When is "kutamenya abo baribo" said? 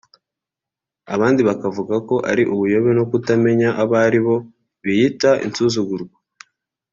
3.11-4.35